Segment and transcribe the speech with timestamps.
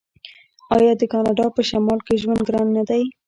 [0.75, 3.03] آیا د کاناډا په شمال کې ژوند ګران نه دی؟